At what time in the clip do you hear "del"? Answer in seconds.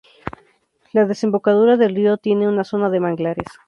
1.77-1.93